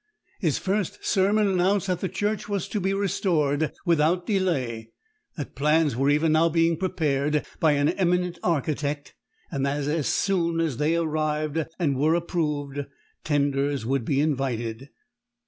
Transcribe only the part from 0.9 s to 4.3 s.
sermon announced that the church was to be restored without